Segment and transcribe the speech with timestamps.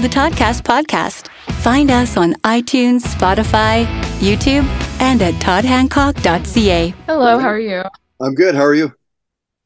[0.00, 1.28] the Toddcast Podcast.
[1.62, 3.84] Find us on iTunes, Spotify,
[4.20, 4.64] YouTube,
[5.00, 6.94] and at toddhancock.ca.
[7.06, 7.82] Hello, how are you?
[8.20, 8.54] I'm good.
[8.54, 8.92] How are you?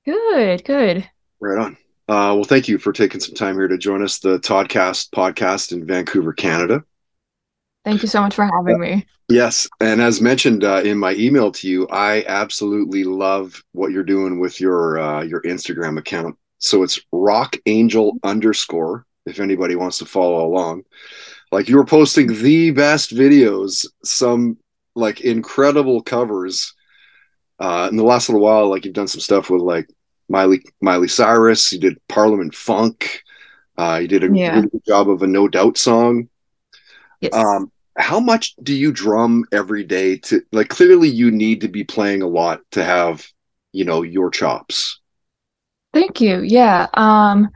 [0.04, 1.08] Good, good.
[1.40, 1.76] Right on.
[2.08, 5.72] Uh, well, thank you for taking some time here to join us, the Toddcast podcast
[5.72, 6.83] in Vancouver, Canada.
[7.85, 9.06] Thank you so much for having me.
[9.28, 14.03] Yes, and as mentioned uh, in my email to you, I absolutely love what you're
[14.03, 16.37] doing with your uh, your Instagram account.
[16.59, 19.05] So it's Rock Angel underscore.
[19.27, 20.84] If anybody wants to follow along,
[21.53, 24.57] like you were posting the best videos, some
[24.95, 26.75] like incredible covers.
[27.59, 29.89] Uh, in the last little while, like you've done some stuff with like
[30.29, 31.73] Miley Miley Cyrus.
[31.73, 33.23] You did Parliament Funk.
[33.79, 34.57] Uh, you did a Yeah.
[34.57, 36.29] really good job of a No Doubt song.
[37.21, 37.33] Yes.
[37.33, 41.85] Um, how much do you drum every day to like clearly you need to be
[41.85, 43.25] playing a lot to have,
[43.73, 44.99] you know, your chops.
[45.93, 46.41] Thank you.
[46.41, 46.89] Yeah.
[46.95, 47.51] Um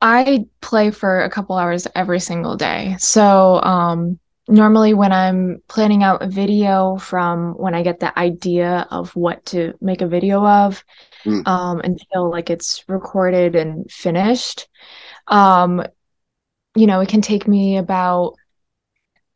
[0.00, 2.96] I play for a couple hours every single day.
[2.98, 8.86] So, um normally when I'm planning out a video from when I get the idea
[8.92, 10.84] of what to make a video of,
[11.24, 11.46] Mm.
[11.48, 14.68] um until like it's recorded and finished,
[15.28, 15.82] um
[16.76, 18.34] you know, it can take me about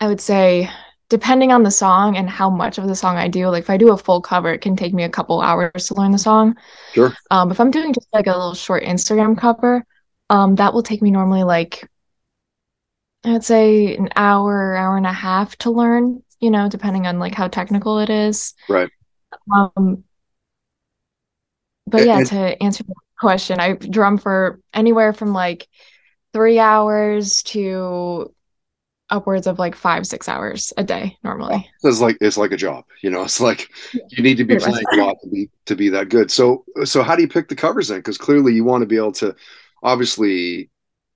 [0.01, 0.71] I would say
[1.09, 3.77] depending on the song and how much of the song I do, like if I
[3.77, 6.57] do a full cover, it can take me a couple hours to learn the song.
[6.93, 7.13] Sure.
[7.31, 9.85] Um, if I'm doing just like a little short Instagram cover,
[10.31, 11.91] um, that will take me normally like
[13.25, 17.19] I would say an hour, hour and a half to learn, you know, depending on
[17.19, 18.55] like how technical it is.
[18.69, 18.89] Right.
[19.55, 20.05] Um,
[21.87, 25.69] but yeah, and- to answer the question, I drum for anywhere from like
[26.33, 28.33] three hours to
[29.11, 31.69] upwards of like five, six hours a day normally.
[31.83, 33.25] It's like it's like a job, you know.
[33.25, 36.31] It's like you need to be playing a lot to be to be that good.
[36.31, 37.99] So so how do you pick the covers then?
[37.99, 39.35] Because clearly you want to be able to
[39.83, 40.71] obviously,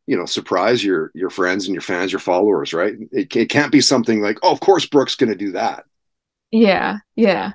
[0.07, 2.95] you know, surprise your your friends and your fans, your followers, right?
[3.13, 5.85] It, it can't be something like, oh, of course Brooke's going to do that.
[6.51, 7.53] Yeah, yeah.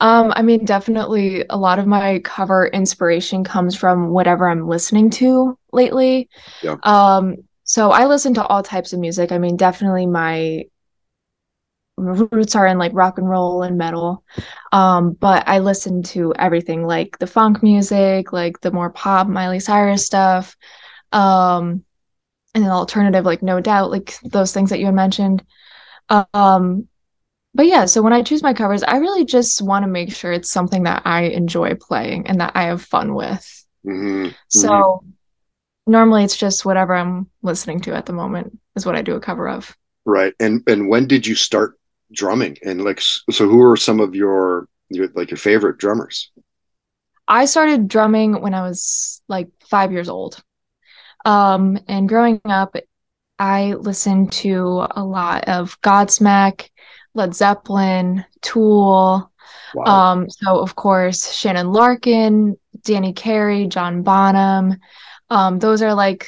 [0.00, 5.10] Um, I mean, definitely a lot of my cover inspiration comes from whatever I'm listening
[5.10, 6.30] to lately.
[6.62, 6.76] Yeah.
[6.84, 9.30] Um, so I listen to all types of music.
[9.30, 10.64] I mean, definitely my
[12.00, 14.24] roots are in like rock and roll and metal.
[14.72, 19.60] Um, but I listen to everything like the funk music, like the more pop Miley
[19.60, 20.56] Cyrus stuff.
[21.12, 21.84] Um,
[22.54, 25.44] and then alternative, like No Doubt, like those things that you had mentioned.
[26.32, 26.88] Um,
[27.54, 30.32] but yeah, so when I choose my covers, I really just want to make sure
[30.32, 33.66] it's something that I enjoy playing and that I have fun with.
[33.86, 35.04] Mhm, So
[35.86, 39.20] normally it's just whatever I'm listening to at the moment is what I do a
[39.20, 39.76] cover of.
[40.04, 40.34] Right.
[40.40, 41.78] And and when did you start
[42.12, 42.56] drumming?
[42.64, 46.30] And like so who are some of your your like your favorite drummers?
[47.28, 50.42] I started drumming when I was like five years old.
[51.24, 52.74] Um, and growing up,
[53.38, 56.70] I listened to a lot of Godsmack,
[57.14, 59.30] Led Zeppelin, Tool.
[59.74, 59.84] Wow.
[59.84, 64.76] Um, so of course, Shannon Larkin, Danny Carey, John Bonham.
[65.28, 66.26] Um, those are like,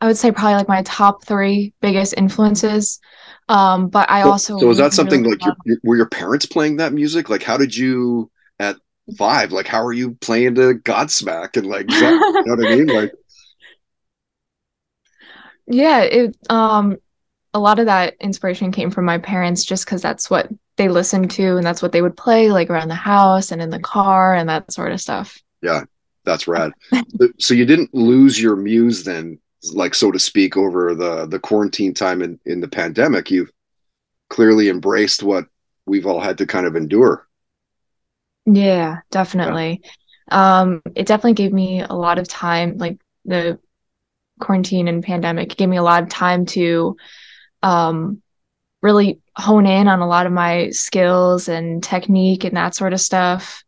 [0.00, 3.00] I would say probably like my top three biggest influences.
[3.48, 6.46] Um, but I So- also so is that something really like your, were your parents
[6.46, 7.28] playing that music?
[7.28, 8.76] Like how did you at
[9.18, 12.76] five, like how are you playing to Godsmack and like Zepp- you know what I
[12.76, 12.86] mean?
[12.86, 13.12] Like
[15.66, 16.96] Yeah, it um
[17.52, 21.30] a lot of that inspiration came from my parents just because that's what they listened
[21.30, 24.34] to and that's what they would play like around the house and in the car
[24.34, 25.40] and that sort of stuff.
[25.62, 25.84] Yeah,
[26.24, 26.72] that's rad.
[27.38, 29.38] so you didn't lose your muse then,
[29.72, 33.30] like so to speak, over the the quarantine time in, in the pandemic.
[33.30, 33.52] You've
[34.28, 35.46] clearly embraced what
[35.86, 37.26] we've all had to kind of endure.
[38.46, 39.82] Yeah, definitely.
[40.30, 43.58] Um, it definitely gave me a lot of time, like the
[44.40, 46.96] quarantine and pandemic gave me a lot of time to
[47.62, 48.20] um
[48.82, 53.00] really hone in on a lot of my skills and technique and that sort of
[53.00, 53.64] stuff.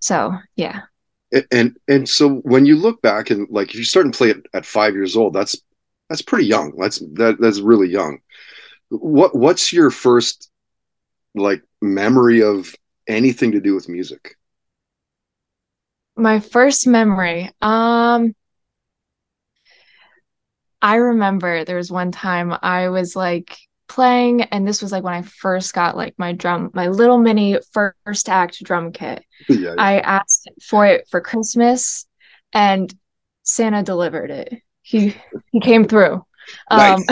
[0.00, 0.82] So, yeah.
[1.50, 4.46] And, and so when you look back and like if you start and play it
[4.52, 5.56] at five years old, that's
[6.08, 6.76] that's pretty young.
[6.76, 8.18] That's that that's really young.
[8.90, 10.50] What what's your first
[11.34, 12.74] like memory of
[13.06, 14.36] anything to do with music?
[16.14, 17.50] My first memory.
[17.62, 18.34] Um,
[20.82, 23.56] I remember there was one time I was like
[23.94, 27.58] playing, and this was like when I first got like my drum, my little mini
[27.72, 29.22] first act drum kit.
[29.48, 32.06] yeah, I asked for it for Christmas,
[32.52, 32.92] and
[33.42, 34.62] Santa delivered it.
[34.80, 35.14] He
[35.50, 36.24] he came through.
[36.70, 37.02] Um,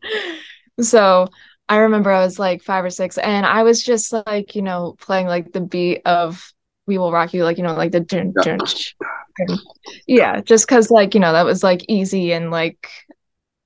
[0.80, 1.28] so
[1.68, 4.96] I remember I was like five or six, and I was just like, you know,
[4.98, 6.50] playing like the beat of
[6.86, 8.56] "We Will Rock You," like you know, like the dun, Yeah.
[8.56, 9.58] dun,
[10.06, 12.88] yeah, just because like you know that was like easy and like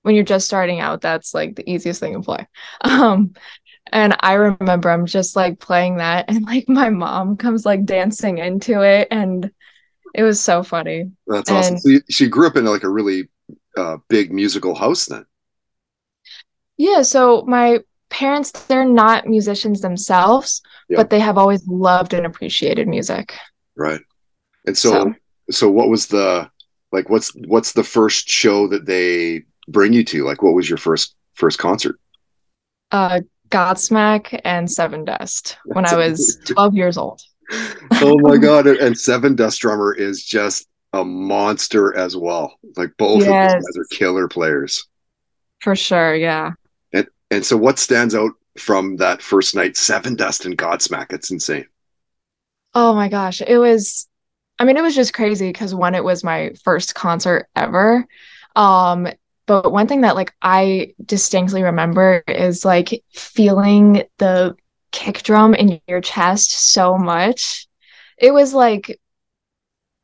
[0.09, 2.47] when you're just starting out, that's like the easiest thing to play.
[2.83, 3.35] Um,
[3.93, 8.39] and I remember I'm just like playing that, and like my mom comes like dancing
[8.39, 9.51] into it, and
[10.15, 11.11] it was so funny.
[11.27, 11.75] That's awesome.
[11.75, 13.29] And- So you, she grew up in like a really
[13.77, 15.27] uh, big musical house then.
[16.79, 20.97] Yeah, so my parents, they're not musicians themselves, Yeah.
[20.97, 23.35] but they have always loved and appreciated music.
[23.77, 24.01] Right.
[24.67, 25.15] And so, so
[25.51, 26.51] So- what was the
[26.93, 30.25] like what's what's the first show that they bring you to?
[30.25, 31.99] Like what was your first first concert?
[32.91, 33.21] Uh,
[33.51, 37.21] Godsmack and Sevendust when I was 12 years old.
[37.51, 42.59] oh my god, and Sevendust Drummer is just a monster as well.
[42.77, 43.53] Like both Yes.
[43.55, 44.87] of those guys are killer players.
[45.61, 46.53] For sure, yeah.
[47.31, 51.13] And so what stands out from that first night, Sevendust and Godsmack?
[51.13, 51.67] It's insane.
[52.75, 54.09] Oh my gosh, it was
[54.59, 58.07] I mean it was just crazy because one it was my first concert ever.
[58.57, 59.09] Um
[59.49, 64.55] but one thing that like I distinctly remember is like feeling the
[64.93, 67.67] kick drum in your chest so much.
[68.19, 69.01] It was like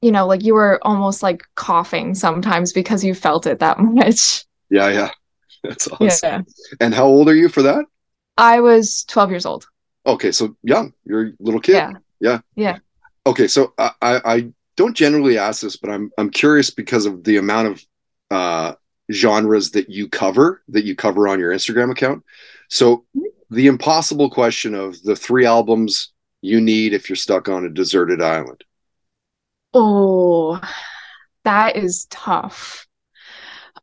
[0.00, 4.44] you know, like you were almost like coughing sometimes because you felt it that much.
[4.70, 5.10] Yeah, yeah.
[5.62, 6.06] That's awesome.
[6.20, 6.42] Yeah.
[6.80, 7.84] And how old are you for that?
[8.36, 9.66] I was 12 years old.
[10.06, 10.92] Okay, so young.
[11.04, 11.74] You're a little kid.
[11.74, 11.92] Yeah.
[12.20, 12.40] Yeah.
[12.54, 12.78] Yeah.
[13.26, 17.24] Okay, so I, I, I don't generally ask this, but I'm I'm curious because of
[17.24, 17.84] the amount of
[18.30, 18.74] uh,
[19.12, 22.24] genres that you cover that you cover on your Instagram account.
[22.68, 23.04] So
[23.50, 28.20] the impossible question of the three albums you need if you're stuck on a deserted
[28.20, 28.64] island.
[29.72, 30.60] Oh,
[31.44, 32.86] that is tough.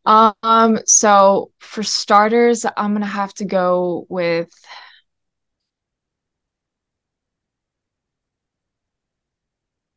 [0.06, 4.50] Um, so for starters, I'm gonna have to go with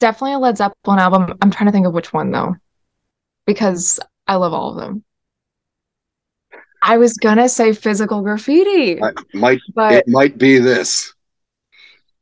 [0.00, 1.38] definitely a Led Zeppelin album.
[1.40, 2.56] I'm trying to think of which one though,
[3.46, 5.04] because I love all of them.
[6.84, 11.14] I was gonna say physical graffiti, I, might but it might be this.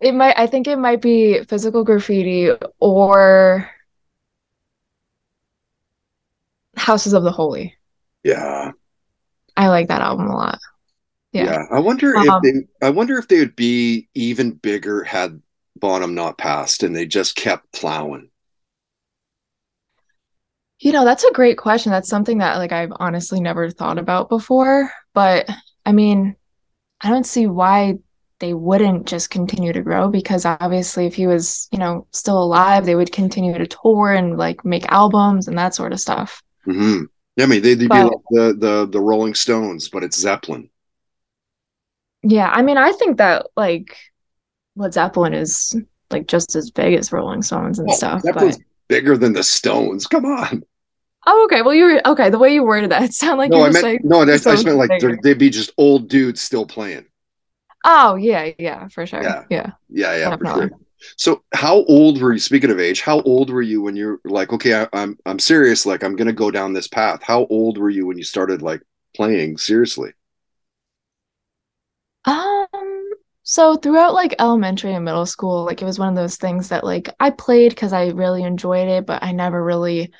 [0.00, 2.50] it might, I think it might be physical graffiti
[2.80, 3.70] or
[6.76, 7.76] Houses of the Holy.
[8.24, 8.72] Yeah,
[9.56, 10.58] I like that album a lot.
[11.32, 11.44] yeah.
[11.44, 11.64] Yeah.
[11.70, 12.86] I wonder Um, if they.
[12.86, 15.42] I wonder if they would be even bigger had
[15.76, 18.30] Bonham not passed and they just kept plowing.
[20.82, 21.92] You know, that's a great question.
[21.92, 24.90] That's something that like I've honestly never thought about before.
[25.14, 25.48] But
[25.86, 26.34] I mean,
[27.00, 27.98] I don't see why
[28.40, 32.84] they wouldn't just continue to grow because obviously if he was, you know, still alive,
[32.84, 36.42] they would continue to tour and like make albums and that sort of stuff.
[36.64, 37.04] hmm
[37.36, 40.68] Yeah, I mean they'd be But- like the the the Rolling Stones, but it's Zeppelin.
[42.24, 43.96] Yeah, I mean, I think that like
[44.74, 45.76] Led Zeppelin is
[46.10, 48.22] like just as big as Rolling Stones and Oh, stuff.
[48.22, 50.06] Zeppelin's But bigger than the Stones.
[50.08, 50.64] Come on.
[51.26, 51.62] Oh, okay.
[51.62, 52.30] Well, you were okay.
[52.30, 54.20] The way you worded that, it sounded like no, you I were meant saying, no.
[54.20, 54.92] I, I just meant like
[55.22, 57.06] they'd be just old dudes still playing.
[57.84, 59.22] oh yeah, yeah, for sure.
[59.22, 59.44] Yeah.
[59.50, 59.70] Yeah.
[59.88, 60.70] Yeah, yeah, for sure.
[61.16, 62.38] So, how old were you?
[62.38, 65.84] Speaking of age, how old were you when you're like, okay, I, I'm I'm serious.
[65.86, 67.22] Like, I'm gonna go down this path.
[67.22, 68.82] How old were you when you started like
[69.14, 70.12] playing seriously?
[72.24, 73.10] Um,
[73.42, 76.84] so throughout like elementary and middle school, like it was one of those things that
[76.84, 80.12] like I played because I really enjoyed it, but I never really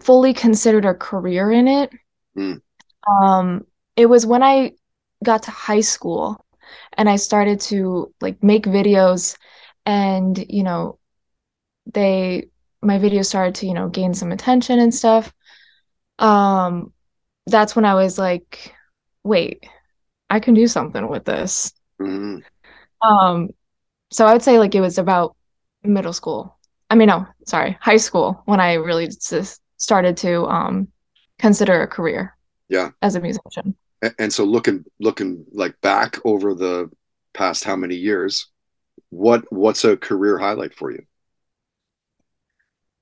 [0.00, 1.90] fully considered a career in it.
[2.34, 2.54] Hmm.
[3.08, 3.66] Um,
[3.96, 4.72] it was when I
[5.24, 6.44] got to high school
[6.94, 9.36] and I started to like make videos
[9.86, 10.98] and, you know,
[11.92, 12.48] they
[12.80, 15.32] my videos started to, you know, gain some attention and stuff.
[16.18, 16.92] Um,
[17.46, 18.74] that's when I was like,
[19.24, 19.64] wait,
[20.30, 21.72] I can do something with this.
[22.00, 22.42] Mhm.
[23.02, 23.50] Um,
[24.10, 25.36] so I would say like it was about
[25.82, 26.58] middle school.
[26.90, 30.88] I mean, no, sorry, high school when I really just started to um
[31.38, 32.36] consider a career
[32.68, 32.90] Yeah.
[33.02, 33.76] as a musician.
[34.02, 36.90] A- And so, looking looking like back over the
[37.34, 38.46] past how many years,
[39.10, 41.04] what what's a career highlight for you?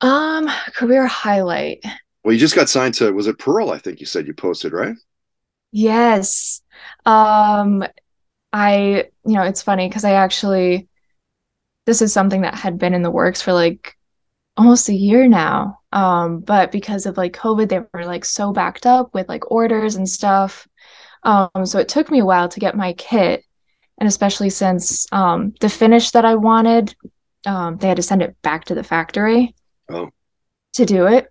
[0.00, 1.84] Um, career highlight.
[2.24, 3.70] Well, you just got signed to was it Pearl?
[3.70, 4.96] I think you said you posted right.
[5.72, 6.62] Yes.
[7.06, 7.84] Um,
[8.52, 10.88] I, you know, it's funny because I actually,
[11.86, 13.96] this is something that had been in the works for like
[14.56, 15.79] almost a year now.
[15.92, 19.96] Um, but because of like COVID, they were like so backed up with like orders
[19.96, 20.68] and stuff.
[21.24, 23.44] Um, so it took me a while to get my kit.
[23.98, 26.94] And especially since um, the finish that I wanted,
[27.46, 29.54] um, they had to send it back to the factory
[29.88, 30.10] Oh.
[30.74, 31.28] to do it.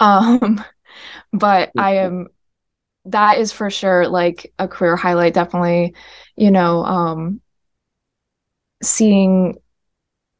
[0.00, 0.64] Um,
[1.32, 2.28] but I am
[3.06, 5.94] that is for sure like a career highlight definitely
[6.36, 7.40] you know um
[8.82, 9.56] seeing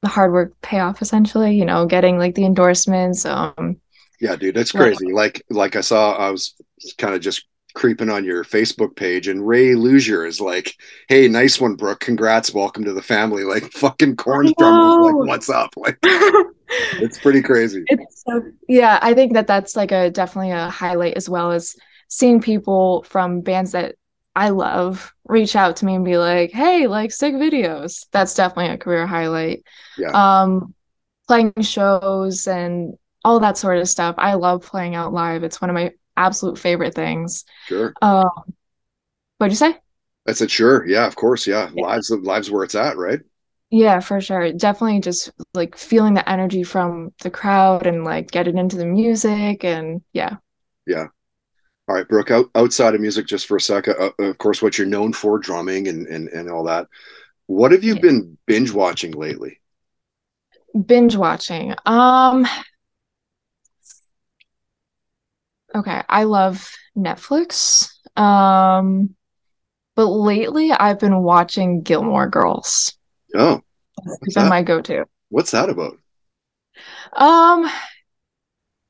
[0.02, 3.24] the hard work pay off essentially, you know, getting like the endorsements.
[3.24, 3.80] Um
[4.20, 5.12] yeah, dude, that's crazy.
[5.12, 6.54] Like like I saw I was
[6.98, 10.74] kind of just creeping on your Facebook page, and Ray Luzier is like,
[11.08, 12.00] "Hey, nice one, Brooke.
[12.00, 17.84] Congrats, welcome to the family." Like fucking Korn like, "What's up?" Like, it's pretty crazy.
[17.86, 18.98] It's so yeah.
[19.02, 21.76] I think that that's like a definitely a highlight as well as
[22.08, 23.96] seeing people from bands that
[24.34, 28.72] I love reach out to me and be like, "Hey, like sick videos." That's definitely
[28.72, 29.64] a career highlight.
[29.98, 30.10] Yeah.
[30.12, 30.74] Um,
[31.28, 34.14] playing shows and all that sort of stuff.
[34.18, 35.44] I love playing out live.
[35.44, 37.44] It's one of my absolute favorite things.
[37.66, 37.92] Sure.
[38.02, 38.30] Um,
[39.38, 39.78] what'd you say?
[40.26, 40.86] I said sure.
[40.86, 41.46] Yeah, of course.
[41.46, 41.86] Yeah, yeah.
[41.86, 43.20] lives lives where it's at, right?
[43.70, 44.52] Yeah, for sure.
[44.52, 49.64] Definitely just like feeling the energy from the crowd and like getting into the music
[49.64, 50.36] and yeah.
[50.86, 51.06] Yeah.
[51.92, 52.30] All right, Brooke.
[52.30, 55.38] Out, outside of music, just for a second, uh, of course, what you're known for,
[55.38, 56.86] drumming and and and all that.
[57.48, 58.00] What have you yeah.
[58.00, 59.60] been binge watching lately?
[60.86, 61.74] Binge watching.
[61.84, 62.46] Um,
[65.74, 67.90] Okay, I love Netflix.
[68.16, 69.14] Um,
[69.94, 72.94] but lately I've been watching Gilmore Girls.
[73.34, 73.60] Oh,
[74.22, 75.04] it's been my go-to.
[75.28, 75.98] What's that about?
[77.12, 77.70] Um,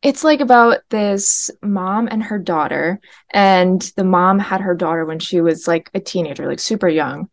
[0.02, 5.20] it's like about this mom and her daughter, and the mom had her daughter when
[5.20, 7.30] she was like a teenager, like super young,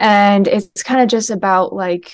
[0.00, 2.12] and it's kind of just about like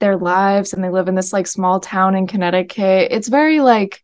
[0.00, 3.08] their lives, and they live in this like small town in Connecticut.
[3.10, 4.02] It's very like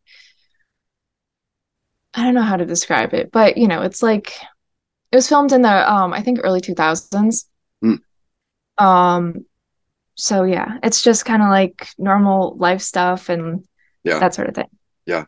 [2.14, 4.32] I don't know how to describe it, but you know, it's like
[5.12, 7.48] it was filmed in the um I think early 2000s.
[7.84, 8.00] Mm.
[8.78, 9.46] Um
[10.16, 13.66] so yeah, it's just kind of like normal life stuff and
[14.04, 14.18] yeah.
[14.18, 14.68] that sort of thing.
[15.06, 15.24] Yeah.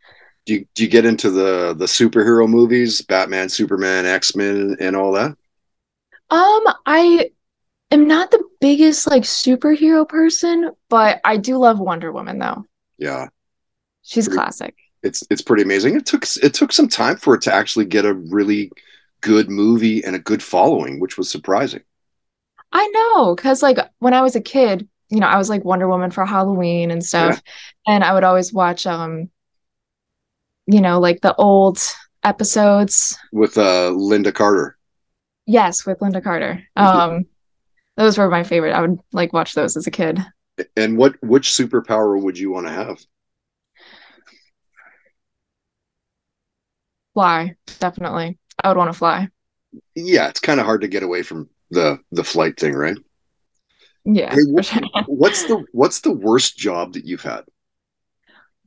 [0.46, 5.12] Do you, do you get into the the superhero movies, Batman, Superman, X-Men and all
[5.12, 5.30] that?
[6.30, 7.30] Um I
[7.90, 12.64] am not the biggest like superhero person, but I do love Wonder Woman though.
[12.98, 13.28] Yeah.
[14.02, 15.94] She's classic it's it's pretty amazing.
[15.96, 18.72] It took it took some time for it to actually get a really
[19.20, 21.82] good movie and a good following, which was surprising.
[22.72, 25.88] I know, because like when I was a kid, you know, I was like Wonder
[25.88, 27.40] Woman for Halloween and stuff,
[27.86, 27.94] yeah.
[27.94, 29.30] and I would always watch um,
[30.66, 31.78] you know, like the old
[32.22, 34.76] episodes with uh Lynda Carter.
[35.46, 36.62] Yes, with Lynda Carter.
[36.74, 37.26] Um,
[37.96, 38.72] those were my favorite.
[38.72, 40.24] I would like watch those as a kid.
[40.76, 42.98] And what which superpower would you want to have?
[47.14, 49.28] fly definitely i would want to fly
[49.94, 52.98] yeah it's kind of hard to get away from the the flight thing right
[54.04, 54.70] yeah hey, what,
[55.06, 57.44] what's the what's the worst job that you've had?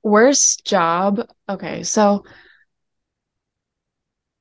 [0.03, 1.27] Worst job?
[1.49, 2.23] Okay so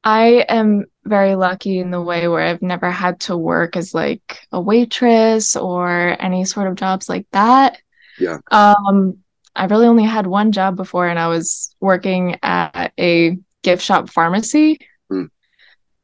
[0.04, 4.38] i am very lucky in the way where i've never had to work as like
[4.52, 7.78] a waitress or any sort of jobs like that.
[8.18, 8.38] Yeah.
[8.50, 9.18] Um
[9.54, 14.08] i really only had one job before and i was working at a gift shop
[14.08, 14.78] pharmacy.
[15.10, 15.28] Mm.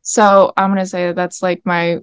[0.03, 2.01] So I'm gonna say that that's like my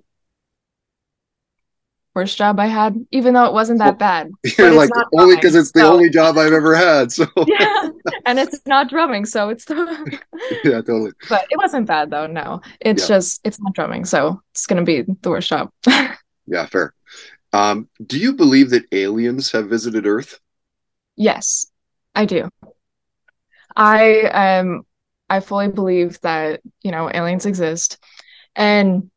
[2.15, 4.31] worst job I had, even though it wasn't that bad.
[4.57, 5.93] You're like only because it's the so.
[5.93, 7.11] only job I've ever had.
[7.11, 7.89] So yeah,
[8.25, 10.19] and it's not drumming, so it's the
[10.63, 11.11] yeah, totally.
[11.27, 12.27] But it wasn't bad though.
[12.27, 13.15] No, it's yeah.
[13.15, 15.71] just it's not drumming, so it's gonna be the worst job.
[16.47, 16.93] yeah, fair.
[17.51, 20.39] Um, do you believe that aliens have visited Earth?
[21.15, 21.71] Yes,
[22.13, 22.49] I do.
[23.75, 24.85] I am
[25.29, 27.97] I fully believe that, you know, aliens exist.
[28.55, 29.11] And,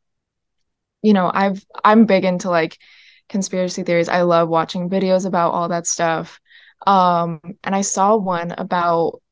[1.02, 2.78] you know, I've I'm big into like
[3.28, 4.08] conspiracy theories.
[4.08, 6.40] I love watching videos about all that stuff.
[6.86, 9.22] Um, and I saw one about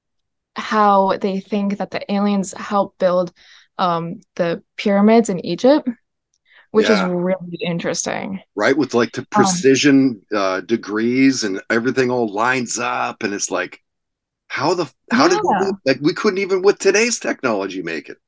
[0.57, 3.33] how they think that the aliens helped build
[3.79, 5.89] um the pyramids in Egypt
[6.71, 7.05] which yeah.
[7.07, 8.41] is really interesting.
[8.55, 13.35] Right, with like the um, precision um, uh, degrees and everything all lines up, and
[13.35, 13.83] it's like,
[14.49, 15.29] how the how yeah.
[15.29, 18.19] did we, like we couldn't even with today's technology make it?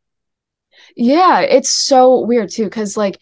[0.96, 3.18] Yeah, it's so weird too cuz like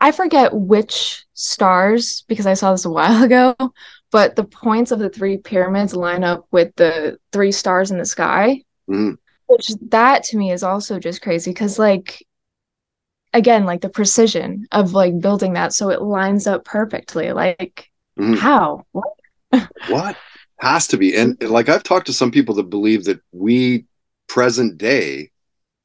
[0.00, 3.56] I forget which stars because I saw this a while ago,
[4.10, 8.04] but the points of the three pyramids line up with the three stars in the
[8.04, 8.62] sky.
[8.88, 9.16] Mm.
[9.46, 12.26] Which that to me is also just crazy cuz like
[13.32, 18.38] again like the precision of like building that so it lines up perfectly like mm.
[18.38, 19.12] how what
[19.88, 20.16] what
[20.58, 21.16] has to be.
[21.16, 23.86] And like I've talked to some people that believe that we
[24.26, 25.30] present day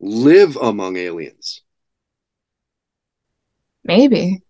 [0.03, 1.61] live among aliens.
[3.83, 4.41] Maybe.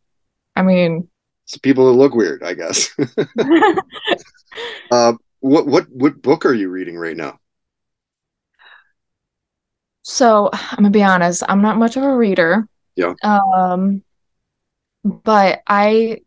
[0.56, 1.08] I mean,
[1.46, 2.90] it's people that look weird, I guess.
[4.92, 7.40] uh, what what what book are you reading right now?
[10.04, 12.68] So I'm gonna be honest, I'm not much of a reader.
[12.96, 13.14] Yeah.
[13.24, 14.04] Um,
[15.04, 16.22] but I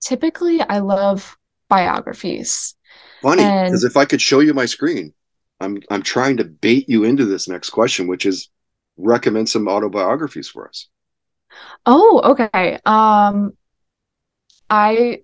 [0.00, 1.36] typically I love
[1.68, 2.74] biographies.
[3.22, 5.12] Funny, because if I could show you my screen,
[5.60, 8.48] I'm I'm trying to bait you into this next question, which is
[8.96, 10.88] recommend some autobiographies for us.
[11.86, 12.78] Oh, okay.
[12.84, 13.52] Um,
[14.70, 15.22] I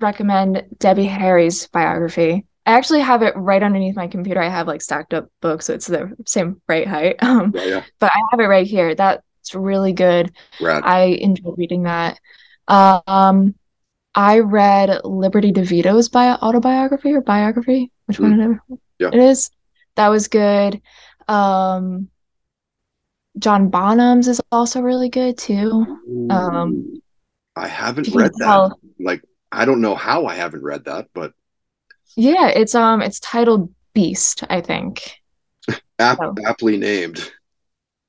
[0.00, 2.46] recommend Debbie Harry's biography.
[2.66, 4.40] I actually have it right underneath my computer.
[4.40, 7.16] I have like stacked up books, so it's the same right height.
[7.22, 7.84] Um, Yeah, yeah.
[7.98, 8.94] but I have it right here.
[8.94, 10.32] That's really good.
[10.60, 10.82] Rad.
[10.84, 12.20] I enjoyed reading that.
[12.68, 13.54] Um,
[14.14, 18.78] I read Liberty DeVito's bio autobiography or biography, which one it is.
[18.98, 19.08] Yeah.
[19.08, 19.50] it is.
[19.96, 20.80] That was good.
[21.26, 22.08] Um,
[23.40, 25.86] John Bonham's is also really good too.
[26.30, 27.00] Um,
[27.56, 28.44] I haven't read that.
[28.44, 31.32] tell- Like I don't know how I haven't read that, but
[32.16, 35.20] Yeah, it's um, it's titled Beast, I think.
[35.98, 36.34] ap- Oh.
[36.46, 37.32] aptly named.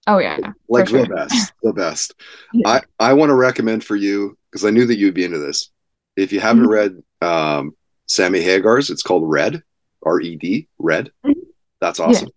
[0.08, 1.06] Oh yeah, Like the sure.
[1.08, 1.54] best.
[1.64, 2.14] The best.
[2.54, 2.68] Yeah.
[2.68, 5.70] I, I want to recommend for you, because I knew that you'd be into this.
[6.18, 6.70] If you haven't Mhm.
[6.70, 7.76] read um,
[8.08, 9.64] Sammy Hagar's, it's called Red,
[10.04, 11.12] R E D, Red.
[11.26, 11.34] Mhm.
[11.80, 12.30] That's awesome.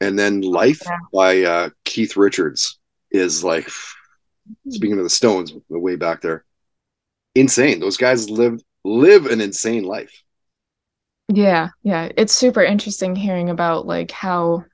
[0.00, 0.98] And then Life Yeah.
[1.12, 2.78] by uh, Keith Richards
[3.10, 3.68] is like,
[4.68, 6.44] speaking of the Stones, way back there,
[7.34, 7.80] insane.
[7.80, 10.22] Those guys live live an insane life.
[11.28, 12.10] Yeah, yeah.
[12.16, 14.64] It's super interesting hearing about like how,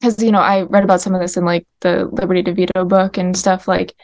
[0.00, 3.18] because you know, I read about some of this in like the Liberty DeVito book
[3.18, 3.94] and stuff like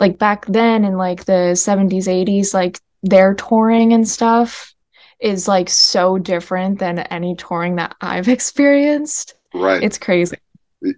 [0.00, 4.74] like back then in like the 70s, 80s, like their touring and stuff
[5.20, 9.34] is like so different than any touring that I've experienced.
[9.54, 9.82] Right.
[9.82, 10.36] It's crazy.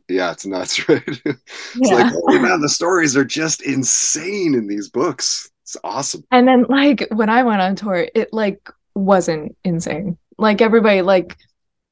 [0.09, 1.03] yeah, it's nuts, right?
[1.07, 1.41] it's
[1.77, 1.95] Yeah.
[1.95, 5.51] like, oh man, the stories are just insane in these books.
[5.63, 6.25] It's awesome.
[6.31, 10.17] And then like when I went on tour, it like wasn't insane.
[10.39, 11.37] Like everybody like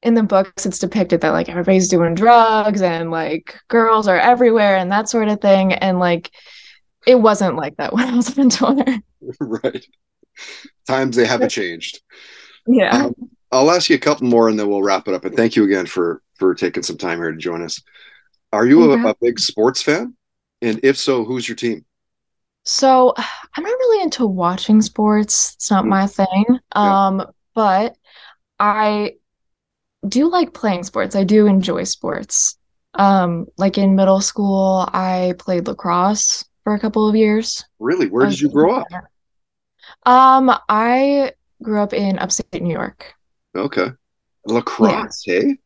[0.01, 4.77] in the books it's depicted that like everybody's doing drugs and like girls are everywhere
[4.77, 5.73] and that sort of thing.
[5.73, 6.31] And like
[7.05, 8.83] it wasn't like that when I was on tour.
[9.39, 9.85] right.
[10.87, 12.01] Times they haven't changed.
[12.67, 13.05] Yeah.
[13.05, 13.15] Um,
[13.51, 15.25] I'll ask you a couple more and then we'll wrap it up.
[15.25, 17.81] And thank you again for for taking some time here to join us.
[18.51, 20.15] Are you a, a big sports fan?
[20.61, 21.85] And if so, who's your team?
[22.63, 25.53] So I'm not really into watching sports.
[25.55, 25.89] It's not Mm.
[25.89, 26.45] my thing.
[26.47, 27.07] Yeah.
[27.07, 27.95] Um, but
[28.59, 29.15] I
[30.07, 31.15] do like playing sports.
[31.15, 32.57] I do enjoy sports.
[32.93, 37.63] Um, like in middle school, I played lacrosse for a couple of years.
[37.79, 38.07] Really?
[38.07, 38.87] Where did you grow up?
[40.05, 43.13] Um, I grew up in upstate New York.
[43.55, 43.87] Okay.
[44.45, 45.57] Lacrosse, hey?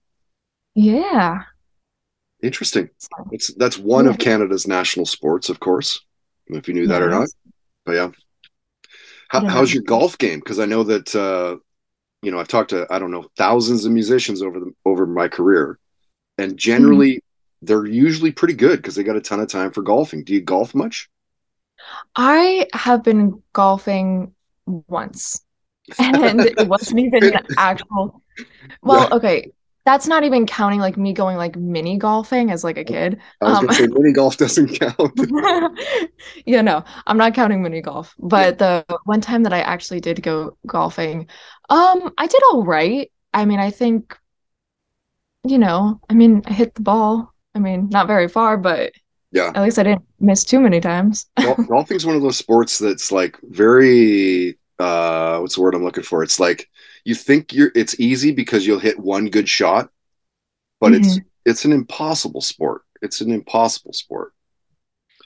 [0.75, 1.43] Yeah.
[2.41, 2.89] Interesting.
[3.31, 4.11] It's that's one Yeah.
[4.11, 6.01] of Canada's national sports, of course.
[6.47, 7.29] If you knew that or not.
[7.85, 8.11] But yeah.
[9.29, 9.49] How, Yeah.
[9.49, 10.39] how's your golf game?
[10.39, 11.57] Because I know that uh,
[12.21, 15.27] you know I've talked to I don't know thousands of musicians over the over my
[15.27, 15.79] career,
[16.37, 17.65] and generally Mm-hmm.
[17.67, 20.23] they're usually pretty good because they got a ton of time for golfing.
[20.23, 21.09] Do you golf much?
[22.15, 24.33] I have been golfing
[24.65, 25.41] once,
[25.99, 28.21] and it wasn't even an actual.
[28.81, 29.51] Well, okay,
[29.85, 33.19] that's not even counting like me going like mini golfing as like a kid.
[33.41, 35.31] I was Um, gonna say mini golf doesn't count.
[36.45, 38.15] Yeah, no, I'm not counting mini golf.
[38.19, 41.27] But the one time that I actually did go golfing,
[41.69, 43.11] um, I did all right.
[43.33, 44.17] I mean, I think,
[45.43, 47.33] you know, I mean, I hit the ball.
[47.55, 48.93] I mean, not very far, but
[49.31, 51.27] yeah, at least I didn't miss too many times.
[51.41, 56.03] Gol- golfing's one of those sports that's like very uh, what's the word I'm looking
[56.03, 56.23] for?
[56.23, 56.68] It's like
[57.05, 59.89] you think you're it's easy because you'll hit one good shot,
[60.79, 61.27] but it's Mm-hmm.
[61.45, 62.81] it's an impossible sport.
[63.01, 64.33] It's an impossible sport.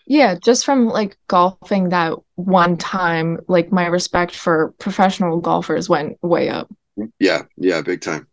[0.05, 6.21] Yeah, just from like golfing that one time, like my respect for professional golfers went
[6.21, 6.69] way up.
[7.19, 8.27] Yeah, yeah, big time.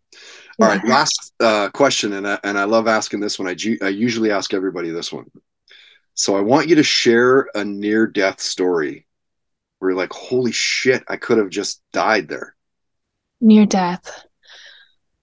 [0.59, 0.91] All right, Yeah.
[0.91, 3.47] last uh, question, and I, and I love asking this one.
[3.47, 5.31] I, ju- I usually ask everybody this one.
[6.13, 9.07] So I want you to share a near death story
[9.79, 12.53] where you're like, holy shit, I could have just died there.
[13.41, 14.25] Near death.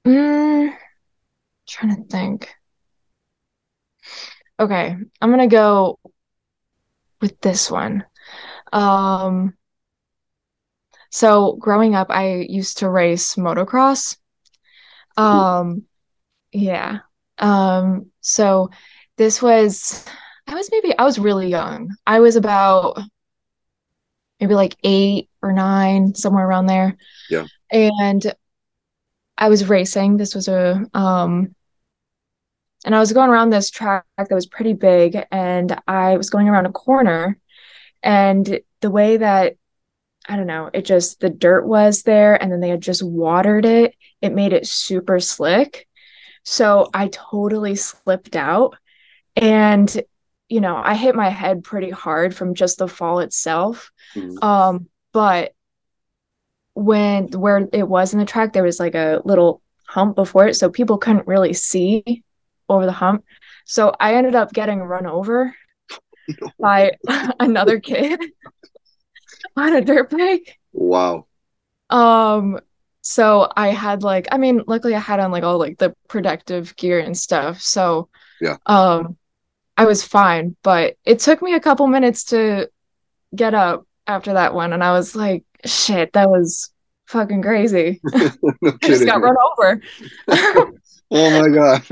[0.06, 0.74] Mm,
[1.68, 2.48] trying to think.
[4.60, 5.98] Okay, I'm gonna go
[7.20, 8.04] with this one.
[8.72, 9.54] Um,
[11.10, 14.16] so growing up, I used to race motocross.
[15.16, 15.84] Um,
[16.52, 16.98] yeah.
[17.38, 18.70] Um, so
[19.16, 20.04] this was,
[20.46, 21.94] I was maybe, I was really young.
[22.06, 23.00] I was about
[24.40, 26.96] maybe like eight or nine, somewhere around there.
[27.30, 27.46] Yeah.
[27.70, 28.34] And
[29.36, 30.16] I was racing.
[30.16, 31.54] This was a, um,
[32.84, 36.48] and I was going around this track that was pretty big, and I was going
[36.48, 37.38] around a corner,
[38.02, 39.56] and the way that
[40.28, 43.64] I don't know, it just the dirt was there, and then they had just watered
[43.64, 43.94] it.
[44.20, 45.88] It made it super slick.
[46.44, 48.76] So I totally slipped out,
[49.36, 50.02] and
[50.48, 53.90] you know, I hit my head pretty hard from just the fall itself.
[54.14, 54.42] Mhm.
[54.42, 55.52] Um, but
[56.74, 60.54] when where it was in the track, there was like a little hump before it,
[60.54, 62.22] so people couldn't really see
[62.68, 63.24] over the hump.
[63.64, 65.54] So I ended up getting run over
[66.28, 66.50] no.
[66.60, 66.92] by
[67.40, 68.20] another kid
[69.56, 70.58] on a dirt bike.
[70.72, 71.26] Wow.
[71.90, 72.60] Um
[73.00, 76.76] so I had like I mean luckily I had on like all like the protective
[76.76, 77.60] gear and stuff.
[77.60, 78.08] So
[78.40, 78.56] yeah.
[78.66, 79.16] Um
[79.76, 82.68] I was fine, but it took me a couple minutes to
[83.34, 86.70] get up after that one and I was like shit, that was
[87.06, 88.00] fucking crazy.
[88.12, 88.30] no
[88.64, 89.80] I just got run over.
[91.10, 91.84] oh my god.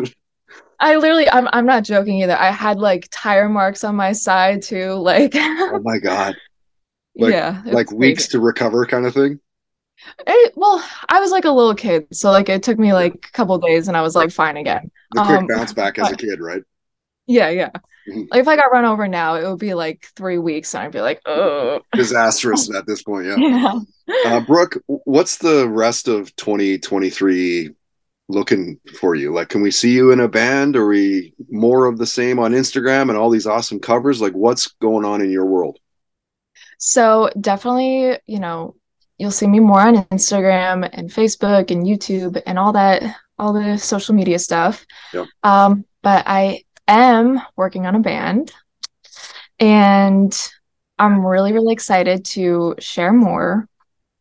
[0.79, 2.37] I literally I'm I'm not joking either.
[2.37, 4.95] I had like tire marks on my side too.
[4.95, 6.37] Like Oh my god.
[7.17, 7.63] Like, yeah.
[7.65, 9.41] Like weeks to recover kind of thing?
[10.27, 13.33] It, well, I was like a little kid, so like it took me like a
[13.33, 14.91] couple days and I was like fine again.
[15.13, 16.63] The quick um, bounce back as a kid, right?
[17.27, 17.71] Yeah, yeah.
[18.07, 20.93] Like if I got run over now, it would be like three weeks, and I'd
[20.93, 23.27] be like, oh, disastrous at this point.
[23.27, 23.81] Yeah.
[24.09, 24.37] Yeah.
[24.37, 27.71] Uh, Brooke, what's the rest of 2023
[28.29, 29.35] looking for you?
[29.35, 30.77] Like, can we see you in a band?
[30.77, 34.21] Are we more of the same on Instagram and all these awesome covers?
[34.21, 35.81] Like, what's going on in your world?
[36.79, 38.77] So, definitely, you know,
[39.19, 43.03] you'll see me more on Instagram and Facebook and YouTube and all that,
[43.41, 44.87] all the social media stuff.
[45.13, 45.27] Yep.
[45.43, 48.53] Um, but I am working on a band
[49.59, 50.37] and
[50.99, 53.69] I'm really, really excited to share more.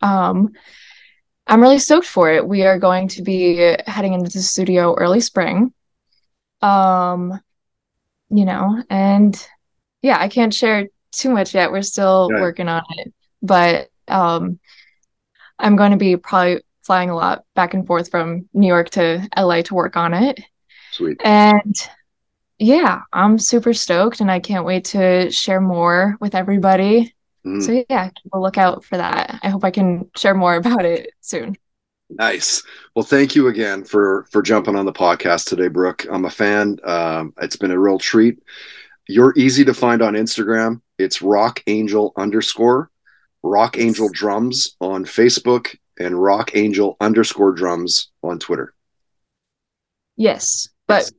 [0.01, 0.51] Um,
[1.47, 2.47] I'm really stoked for it.
[2.47, 5.73] We are going to be heading into the studio early spring.
[6.61, 7.39] Um,
[8.29, 9.47] you know, and
[10.01, 11.71] yeah, I can't share too much yet.
[11.71, 12.41] We're still right.
[12.41, 14.59] working on it, but um,
[15.59, 19.27] I'm going to be probably flying a lot back and forth from New York to
[19.37, 20.39] LA to work on it.
[20.91, 21.21] Sweet.
[21.23, 21.75] And
[22.57, 27.13] yeah, I'm super stoked and I can't wait to share more with everybody.
[27.45, 27.61] Mm.
[27.61, 29.39] So yeah, keep a lookout for that.
[29.43, 31.57] I hope I can share more about it soon.
[32.09, 32.63] Nice.
[32.95, 36.05] Well, thank you again for for jumping on the podcast today, Brooke.
[36.09, 36.77] I'm a fan.
[36.83, 38.41] Um, it's been a real treat.
[39.07, 40.81] You're easy to find on Instagram.
[40.97, 42.89] It's Rock Angel underscore
[43.45, 48.73] Rock Angel Drums on Facebook and Rock Angel underscore Drums on Twitter.
[50.17, 51.11] Yes, but yes.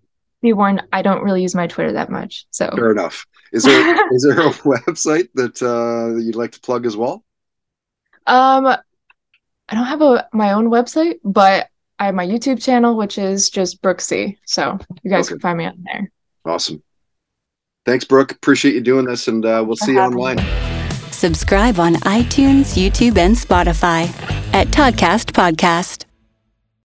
[0.43, 2.47] Be warned, I don't really use my Twitter that much.
[2.51, 3.27] So fair enough.
[3.53, 7.25] Is there is there a website that uh, you'd like to plug as well?
[8.27, 11.69] Um, I don't have a my own website, but
[11.99, 14.37] I have my YouTube channel, which is just Brooksy.
[14.45, 15.35] So you guys okay.
[15.35, 16.11] can find me on there.
[16.45, 16.83] Awesome.
[17.85, 18.33] Thanks, Brooke.
[18.33, 20.39] Appreciate you doing this, and uh, we'll see you online.
[21.13, 24.07] Subscribe on iTunes, YouTube, and Spotify
[24.53, 26.06] at Toddcast Podcast.